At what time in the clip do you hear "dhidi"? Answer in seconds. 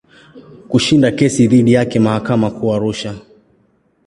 1.47-1.73